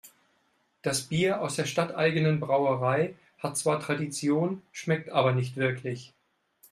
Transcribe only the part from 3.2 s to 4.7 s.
hat zwar Tradition,